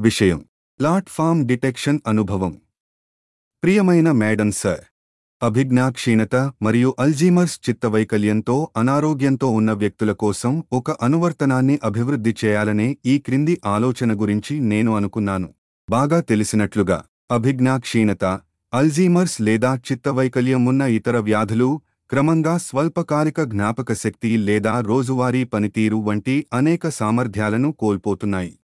విషయం. 0.00 0.40
Platform 0.80 1.46
detection 1.46 1.98
అనుభవం. 2.06 2.50
ప్రియమైన 3.62 4.12
మేడం 4.12 4.50
సర్. 4.50 4.82
అభిజ్ఞా 5.42 5.88
క్షీణత 5.90 6.36
మరియు 6.62 6.94
అల్జీమర్స్ 6.98 7.60
చిత్తవైకల్యంతో 7.68 8.70
అనారోగ్యంతో 8.76 9.48
ఉన్న 9.50 9.72
వ్యక్తుల 9.72 10.12
కోసం 10.12 10.64
ఒక 10.72 10.90
అనువర్తనాన్ని 10.90 11.78
అభివృద్ధి 11.84 12.36
చేయాలనే 12.44 12.96
ఈ 13.06 13.18
క్రింది 13.18 13.60
ఆలోచన 13.66 14.20
గురించి 14.20 14.60
నేను 14.60 14.96
అనుకున్నాను. 14.96 15.48
బాగా 15.90 16.20
తెలిసినట్లుగా 16.20 17.04
అభిజ్ఞా 17.30 17.76
క్షీణత 17.76 18.24
అల్జీమర్స్ 18.74 19.40
లేదా 19.40 19.72
చిత్తవైకల్యం 19.92 20.64
ఉన్న 20.64 20.82
ఇతర 20.82 21.18
వ్యాధులు 21.18 21.80
క్రమంగా 22.10 22.58
స్వల్పకాలిక 22.58 23.40
జ్ఞాపక 23.42 23.92
శక్తి 23.92 24.36
లేదా 24.36 24.80
రోజువారీ 24.80 25.44
పనితీరు 25.44 25.96
వంటి 25.96 26.46
అనేక 26.52 26.88
సామర్థ్యాలను 26.88 27.72
కోల్పోతున్నాయి. 27.72 28.58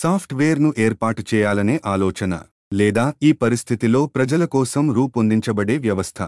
సాఫ్ట్వేర్ను 0.00 0.70
ఏర్పాటు 0.78 1.22
చేయాలనే 1.30 1.76
ఆలోచన 1.86 2.34
లేదా 2.72 3.04
ఈ 3.22 3.30
పరిస్థితిలో 3.42 4.00
ప్రజల 4.06 4.44
కోసం 4.54 4.84
రూపొందించబడే 4.92 5.76
వ్యవస్థ. 5.78 6.18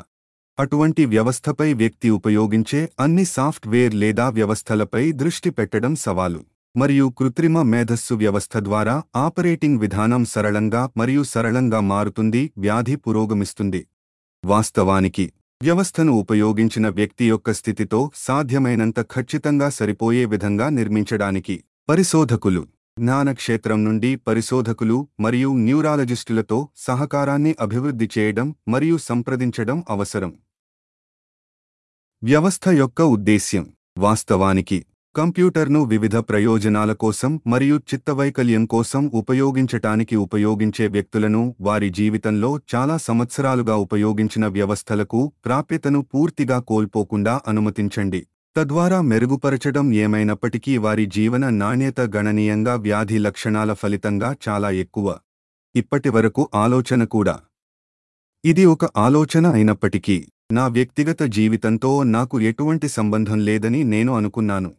అటువంటి 0.59 1.03
వ్యవస్థపై 1.05 1.69
వ్యక్తి 1.73 2.09
ఉపయోగించే 2.11 2.81
అన్ని 3.01 3.25
సాఫ్ట్వేర్ 3.25 3.95
లేదా 3.95 4.27
వ్యవస్థలపై 4.39 5.03
దృష్టి 5.21 5.51
పెట్టడం 5.51 5.93
సవాలు. 5.97 6.41
మరియు 6.75 7.07
కృత్రిమ 7.19 7.63
మేధస్సు 7.73 8.15
వ్యవస్థ 8.15 8.57
ద్వారా 8.69 8.97
ఆపరేటింగ్ 9.17 9.81
విధానం 9.81 10.25
సరళంగా 10.25 10.83
మరియు 10.97 11.23
సరళంగా 11.33 11.81
మారుతుంది 11.93 12.43
వ్యాధి 12.59 12.97
పురోగమిస్తుంది. 12.97 13.83
వాస్తవానికి 14.45 15.27
వ్యవస్థను 15.61 16.13
ఉపయోగించిన 16.23 16.87
వ్యక్తి 16.99 17.25
యొక్క 17.31 17.51
స్థితితో 17.53 18.03
సాధ్యమైనంత 18.27 19.01
ఖచ్చితంగా 19.15 19.71
సరిపోయే 19.79 20.27
విధంగా 20.35 20.69
నిర్మించడానికి 20.79 21.57
పరిశోధకులు 21.89 22.63
జ్ఞానక్షేత్రం 22.97 23.79
నుండి 23.85 24.11
పరిశోధకులు 24.27 24.97
మరియు 25.21 25.51
న్యూరాలజిస్టులతో 25.57 26.59
సహకారాన్ని 26.77 27.53
అభివృద్ధి 27.61 28.09
చేయడం 28.19 28.47
మరియు 28.69 28.97
సంప్రదించడం 29.09 29.79
అవసరం. 29.91 30.33
వ్యవస్థ 32.23 32.69
యొక్క 32.69 33.01
ఉద్దేశ్యం. 33.17 33.65
వాస్తవానికి 33.99 34.79
కంప్యూటర్ను 35.15 35.81
వివిధ 35.85 36.17
ప్రయోజనాల 36.17 36.93
కోసం 36.93 37.31
మరియు 37.47 37.77
చిత్తవైకల్యం 37.91 38.65
కోసం 38.65 39.03
ఉపయోగించటానికి 39.21 40.17
ఉపయోగించే 40.17 40.87
వ్యక్తులను 40.87 41.43
వారి 41.61 41.89
జీవితంలో 41.91 42.51
చాలా 42.75 42.97
సంవత్సరాలుగా 42.99 43.77
ఉపయోగించిన 43.77 44.47
వ్యవస్థలకు 44.47 45.21
ప్రాప్యతను 45.45 46.03
పూర్తిగా 46.13 46.59
కోల్పోకుండా 46.71 47.35
అనుమతించండి. 47.47 48.21
తద్వారా 48.57 49.01
మెరుగుపరచడం 49.01 49.95
ఏమైనప్పటికీ 49.95 50.73
వారి 50.77 51.07
జీవన 51.07 51.49
నాణ్యత 51.51 52.01
గణనీయంగా 52.01 52.75
వ్యాధి 52.75 53.19
లక్షణాల 53.19 53.73
ఫలితంగా 53.73 54.37
చాలా 54.49 54.71
ఎక్కువ. 54.71 55.19
ఇప్పటివరకు 55.75 56.49
ఆలోచన 56.55 57.05
కూడా. 57.05 57.41
ఇది 58.45 58.65
ఒక 58.65 58.85
ఆలోచన 58.99 59.47
అయినప్పటికీ 59.47 60.27
నా 60.53 60.67
వ్యక్తిగత 60.67 61.23
జీవితంతో 61.23 62.03
నాకు 62.03 62.41
ఎటువంటి 62.41 62.89
సంబంధం 62.89 63.39
లేదని 63.39 63.85
నేను 63.85 64.13
అనుకున్నాను. 64.17 64.71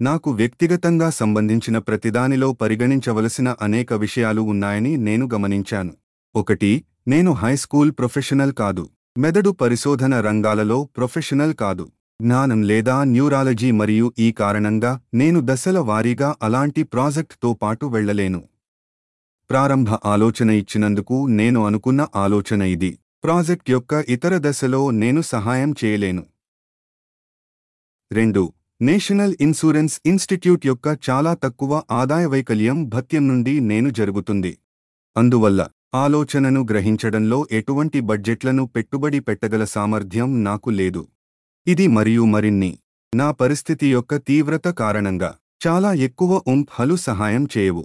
నాకు 0.00 0.30
వ్యక్తిగతంగా 0.30 1.10
సంబంధించిన 1.10 1.78
ప్రతిదానిలో 1.78 2.52
పరిగణించవలసిన 2.52 3.48
అనేక 3.62 3.92
విషయాలు 3.94 4.40
ఉన్నాయని 4.42 4.96
నేను 4.96 5.28
గమనించాను. 5.34 5.92
ఒకటి 6.34 6.84
నేను 7.08 7.32
హైస్కూల్ 7.32 7.90
ప్రొఫెషనల్ 7.90 8.52
కాదు. 8.52 8.90
మెదడు 9.18 9.50
పరిశోధన 9.50 10.20
రంగాలలో 10.20 10.84
ప్రొఫెషనల్ 10.96 11.54
కాదు. 11.54 11.90
జ్ఞానం 12.20 12.60
లేదా 12.62 12.96
న్యూరాలజీ 13.04 13.68
మరియు 13.70 14.06
ఈ 14.18 14.32
కారణంగా 14.32 14.90
నేను 15.14 15.38
దశల 15.44 15.78
వారీగా 15.90 16.28
అలాంటి 16.42 16.82
ప్రాజెక్ట్తో 16.82 17.50
పాటు 17.62 17.86
వెళ్ళలేను. 17.86 18.40
ప్రారంభ 19.50 19.88
ఆలోచన 20.04 20.50
ఇచ్చినందుకు 20.50 21.16
నేను 21.30 21.60
అనుకున్న 21.66 22.02
ఆలోచన 22.16 22.62
ఇది. 22.74 22.90
ప్రాజెక్ట్ 23.24 23.70
యొక్క 23.70 23.92
ఇతర 24.08 24.34
దశలో 24.46 24.82
నేను 24.90 25.20
సహాయం 25.20 25.70
చేయలేను. 25.84 26.22
రెండు. 28.10 28.44
నేషనల్ 28.80 29.34
ఇన్సూరెన్స్ 29.40 29.96
ఇన్స్టిట్యూట్ 30.06 30.64
యొక్క 30.66 30.86
చాలా 31.08 31.32
తక్కువ 31.34 31.82
ఆదాయ 31.90 32.24
వైకల్యం 32.26 32.78
భత్యం 32.88 33.24
నుండి 33.28 33.54
నేను 33.60 33.90
జరుగుతుంది. 33.90 34.52
అందువల్ల 35.16 35.60
ఆలోచనను 35.94 36.60
గ్రహించడంలో 36.70 37.38
ఎటువంటి 37.52 38.00
బడ్జెట్లను 38.00 38.64
పెట్టుబడి 38.76 39.20
పెట్టగల 39.20 39.64
సామర్థ్యం 39.64 40.30
నాకు 40.44 40.70
లేదు. 40.70 41.02
ఇది 41.66 41.84
మరియు 41.86 42.22
మరిన్ని. 42.24 42.70
నా 43.12 43.26
పరిస్థితి 43.40 43.86
యొక్క 43.92 44.16
తీవ్రత 44.28 44.68
కారణంగా 44.78 45.28
చాలా 45.64 45.90
ఎక్కువ 46.06 46.32
ఉంఫలు 46.46 46.94
సహాయం 47.06 47.44
చేయవు. 47.56 47.84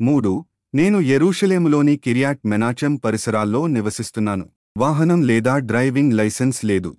మూడు. 0.00 0.32
నేను 0.74 0.98
ఎరూషలేములోని 1.14 1.94
కిర్యాట్ 1.96 2.42
మెనాచం 2.46 2.92
పరిసరాల్లో 2.96 3.62
నివసిస్తున్నాను. 3.66 4.46
వాహనం 4.76 5.20
లేదా 5.26 5.54
డ్రైవింగ్ 5.58 6.16
లైసెన్స్ 6.20 6.60
లేదు. 6.70 6.92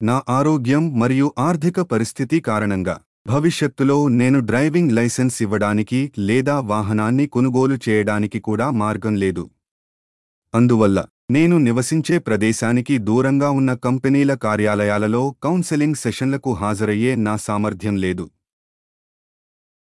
నా 0.00 0.16
ఆరోగ్యం 0.28 0.84
మరియు 1.00 1.28
ఆర్థిక 1.38 1.80
పరిస్థితి 1.92 2.38
కారణంగా 2.40 2.96
భవిష్యత్తులో 3.26 3.98
నేను 4.20 4.38
డ్రైవింగ్ 4.40 4.92
లైసెన్స్ 4.92 5.36
ఇవ్వడానికి 5.42 6.00
లేదా 6.18 6.56
వాహనాన్ని 6.72 7.26
కొనుగోలు 7.26 7.78
చేయడానికి 7.88 8.38
కూడా 8.40 8.66
మార్గం 8.82 9.14
లేదు. 9.16 9.44
అందువల్ల 10.54 10.98
నేను 11.30 11.56
నివసించే 11.58 12.18
ప్రదేశానికి 12.18 12.98
దూరంగా 12.98 13.50
ఉన్న 13.50 13.74
కంపెనీల 13.74 14.34
కార్యాలయాలలో 14.34 15.34
కౌన్సెలింగ్ 15.42 15.94
సెషన్లకు 15.94 16.52
హాజరయ్యే 16.52 17.14
నా 17.16 17.36
సామర్థ్యం 17.36 17.96
లేదు. 17.96 18.24